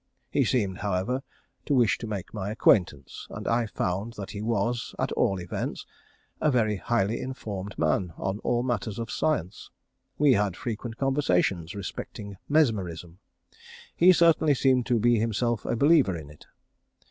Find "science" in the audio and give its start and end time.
9.11-9.69